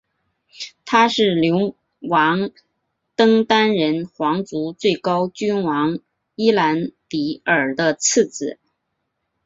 [0.83, 2.49] 他是流亡
[3.15, 5.99] 登丹人皇族最高君王
[6.33, 8.57] 伊兰迪尔的次子。